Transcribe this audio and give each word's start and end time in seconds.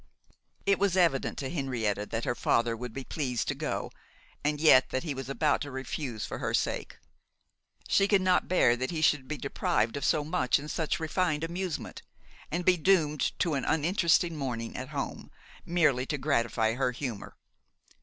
It 0.65 0.79
was 0.79 0.97
evident 0.97 1.37
to 1.37 1.49
Henrietta 1.51 2.07
that 2.07 2.25
her 2.25 2.33
father 2.33 2.75
would 2.75 2.91
be 2.91 3.03
pleased 3.03 3.47
to 3.49 3.53
go, 3.53 3.91
and 4.43 4.59
yet 4.59 4.89
that 4.89 5.03
he 5.03 5.13
was 5.13 5.29
about 5.29 5.61
to 5.61 5.69
refuse 5.69 6.25
for 6.25 6.39
her 6.39 6.55
sake. 6.55 6.97
She 7.87 8.07
could 8.07 8.23
not 8.23 8.47
bear 8.47 8.75
that 8.75 8.89
he 8.89 9.01
should 9.01 9.27
be 9.27 9.37
deprived 9.37 9.95
of 9.95 10.03
so 10.03 10.23
much 10.23 10.57
and 10.57 10.71
such 10.71 10.99
refined 10.99 11.43
amusement, 11.43 12.01
and 12.49 12.65
be 12.65 12.77
doomed 12.77 13.37
to 13.37 13.53
an 13.53 13.63
uninteresting 13.63 14.35
morning 14.35 14.75
at 14.75 14.89
home, 14.89 15.29
merely 15.67 16.07
to 16.07 16.17
gratify 16.17 16.73
her 16.73 16.91
humour. 16.93 17.35